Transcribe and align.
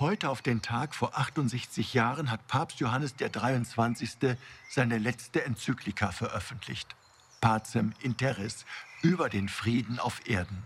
Heute 0.00 0.30
auf 0.30 0.42
den 0.42 0.62
Tag 0.62 0.94
vor 0.94 1.18
68 1.18 1.92
Jahren 1.92 2.30
hat 2.30 2.46
Papst 2.46 2.78
Johannes 2.78 3.16
der 3.16 3.30
23. 3.30 4.36
seine 4.70 4.96
letzte 4.96 5.44
Enzyklika 5.44 6.12
veröffentlicht. 6.12 6.94
Pacem 7.40 7.92
in 8.00 8.14
über 9.02 9.28
den 9.28 9.48
Frieden 9.48 9.98
auf 9.98 10.20
Erden. 10.28 10.62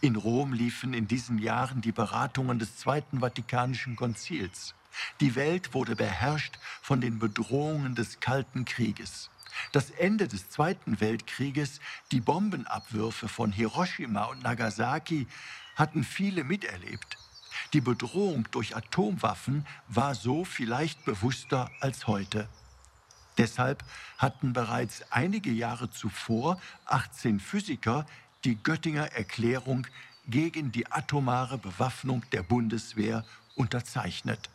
In 0.00 0.16
Rom 0.16 0.54
liefen 0.54 0.94
in 0.94 1.06
diesen 1.06 1.36
Jahren 1.36 1.82
die 1.82 1.92
Beratungen 1.92 2.58
des 2.58 2.78
Zweiten 2.78 3.20
Vatikanischen 3.20 3.94
Konzils. 3.94 4.74
Die 5.20 5.34
Welt 5.34 5.74
wurde 5.74 5.94
beherrscht 5.94 6.58
von 6.80 7.02
den 7.02 7.18
Bedrohungen 7.18 7.94
des 7.94 8.20
Kalten 8.20 8.64
Krieges. 8.64 9.28
Das 9.72 9.90
Ende 9.90 10.28
des 10.28 10.48
Zweiten 10.48 10.98
Weltkrieges, 11.02 11.80
die 12.10 12.22
Bombenabwürfe 12.22 13.28
von 13.28 13.52
Hiroshima 13.52 14.24
und 14.24 14.42
Nagasaki 14.42 15.26
hatten 15.74 16.04
viele 16.04 16.42
miterlebt. 16.42 17.18
Die 17.72 17.80
Bedrohung 17.80 18.48
durch 18.52 18.76
Atomwaffen 18.76 19.66
war 19.88 20.14
so 20.14 20.44
vielleicht 20.44 21.04
bewusster 21.04 21.70
als 21.80 22.06
heute. 22.06 22.48
Deshalb 23.38 23.84
hatten 24.18 24.52
bereits 24.52 25.10
einige 25.10 25.50
Jahre 25.50 25.90
zuvor 25.90 26.60
18 26.86 27.40
Physiker 27.40 28.06
die 28.44 28.56
Göttinger 28.62 29.12
Erklärung 29.12 29.86
gegen 30.28 30.72
die 30.72 30.90
atomare 30.90 31.58
Bewaffnung 31.58 32.24
der 32.32 32.42
Bundeswehr 32.42 33.24
unterzeichnet. 33.54 34.50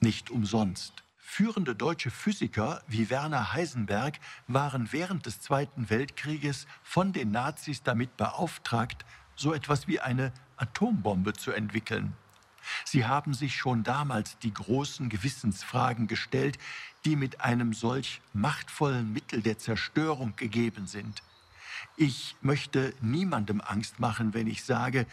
Nicht 0.00 0.30
umsonst. 0.30 1.04
Führende 1.16 1.74
deutsche 1.74 2.10
Physiker 2.10 2.82
wie 2.86 3.10
Werner 3.10 3.52
Heisenberg 3.52 4.20
waren 4.46 4.92
während 4.92 5.26
des 5.26 5.40
Zweiten 5.40 5.90
Weltkrieges 5.90 6.66
von 6.82 7.12
den 7.12 7.30
Nazis 7.32 7.82
damit 7.82 8.16
beauftragt, 8.16 9.04
so 9.34 9.52
etwas 9.52 9.88
wie 9.88 10.00
eine 10.00 10.32
Atombombe 10.56 11.32
zu 11.32 11.50
entwickeln. 11.50 12.14
Sie 12.84 13.06
haben 13.06 13.34
sich 13.34 13.56
schon 13.56 13.82
damals 13.82 14.38
die 14.38 14.52
großen 14.52 15.08
Gewissensfragen 15.08 16.06
gestellt, 16.06 16.58
die 17.04 17.16
mit 17.16 17.40
einem 17.40 17.72
solch 17.72 18.20
machtvollen 18.32 19.12
Mittel 19.12 19.42
der 19.42 19.58
Zerstörung 19.58 20.34
gegeben 20.36 20.86
sind. 20.86 21.22
Ich 21.96 22.36
möchte 22.40 22.94
niemandem 23.00 23.60
Angst 23.60 24.00
machen, 24.00 24.34
wenn 24.34 24.46
ich 24.46 24.64
sage, 24.64 25.06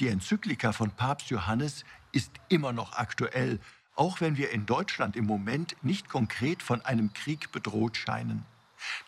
die 0.00 0.08
Enzyklika 0.08 0.72
von 0.72 0.90
Papst 0.90 1.30
Johannes 1.30 1.84
ist 2.12 2.32
immer 2.48 2.72
noch 2.72 2.94
aktuell, 2.94 3.60
auch 3.94 4.20
wenn 4.20 4.36
wir 4.36 4.50
in 4.50 4.66
Deutschland 4.66 5.14
im 5.14 5.26
Moment 5.26 5.76
nicht 5.82 6.08
konkret 6.08 6.62
von 6.62 6.84
einem 6.84 7.12
Krieg 7.12 7.52
bedroht 7.52 7.96
scheinen. 7.96 8.44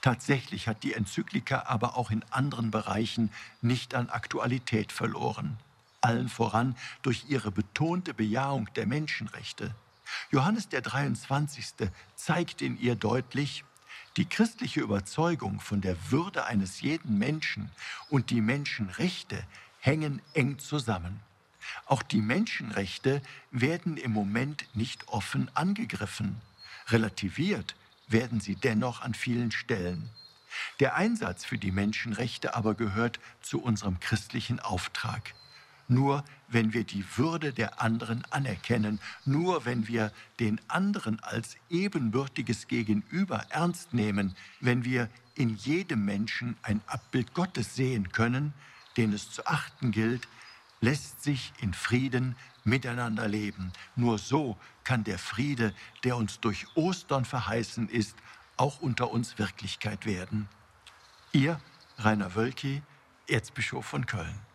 Tatsächlich 0.02 0.68
hat 0.68 0.82
die 0.82 0.92
Enzyklika 0.92 1.64
aber 1.66 1.96
auch 1.96 2.10
in 2.10 2.24
anderen 2.30 2.70
Bereichen 2.70 3.30
nicht 3.62 3.94
an 3.94 4.10
Aktualität 4.10 4.92
verloren 4.92 5.58
allen 6.02 6.28
voran 6.28 6.76
durch 7.02 7.24
ihre 7.28 7.50
betonte 7.50 8.14
Bejahung 8.14 8.68
der 8.74 8.86
Menschenrechte. 8.86 9.74
Johannes 10.30 10.68
der 10.68 10.82
23. 10.82 11.88
zeigt 12.16 12.60
in 12.62 12.78
ihr 12.78 12.96
deutlich, 12.96 13.64
die 14.16 14.26
christliche 14.26 14.80
Überzeugung 14.80 15.60
von 15.60 15.80
der 15.80 15.96
Würde 16.10 16.44
eines 16.44 16.82
jeden 16.82 17.18
Menschen 17.18 17.70
und 18.10 18.30
die 18.30 18.42
Menschenrechte 18.42 19.42
hängen 19.80 20.20
eng 20.34 20.58
zusammen. 20.58 21.20
Auch 21.86 22.02
die 22.02 22.20
Menschenrechte 22.20 23.22
werden 23.50 23.96
im 23.96 24.12
Moment 24.12 24.66
nicht 24.74 25.08
offen 25.08 25.50
angegriffen. 25.54 26.40
Relativiert 26.88 27.74
werden 28.08 28.40
sie 28.40 28.56
dennoch 28.56 29.00
an 29.00 29.14
vielen 29.14 29.50
Stellen. 29.50 30.10
Der 30.80 30.96
Einsatz 30.96 31.44
für 31.44 31.56
die 31.56 31.70
Menschenrechte 31.70 32.54
aber 32.54 32.74
gehört 32.74 33.20
zu 33.40 33.62
unserem 33.62 34.00
christlichen 34.00 34.60
Auftrag. 34.60 35.34
Nur 35.92 36.24
wenn 36.48 36.72
wir 36.72 36.84
die 36.84 37.04
Würde 37.16 37.52
der 37.52 37.82
anderen 37.82 38.24
anerkennen, 38.30 38.98
nur 39.26 39.66
wenn 39.66 39.88
wir 39.88 40.10
den 40.40 40.58
anderen 40.68 41.20
als 41.20 41.56
ebenbürtiges 41.68 42.66
Gegenüber 42.66 43.44
ernst 43.50 43.92
nehmen, 43.92 44.34
wenn 44.60 44.84
wir 44.86 45.10
in 45.34 45.54
jedem 45.56 46.04
Menschen 46.04 46.56
ein 46.62 46.80
Abbild 46.86 47.34
Gottes 47.34 47.74
sehen 47.74 48.10
können, 48.10 48.54
den 48.96 49.12
es 49.12 49.30
zu 49.30 49.46
achten 49.46 49.90
gilt, 49.90 50.28
lässt 50.80 51.22
sich 51.22 51.52
in 51.60 51.74
Frieden 51.74 52.36
miteinander 52.64 53.28
leben. 53.28 53.72
Nur 53.94 54.18
so 54.18 54.56
kann 54.84 55.04
der 55.04 55.18
Friede, 55.18 55.74
der 56.04 56.16
uns 56.16 56.40
durch 56.40 56.66
Ostern 56.74 57.26
verheißen 57.26 57.88
ist, 57.88 58.16
auch 58.56 58.80
unter 58.80 59.10
uns 59.10 59.38
Wirklichkeit 59.38 60.06
werden. 60.06 60.48
Ihr, 61.32 61.60
Rainer 61.98 62.34
Wölki, 62.34 62.82
Erzbischof 63.28 63.84
von 63.84 64.06
Köln. 64.06 64.51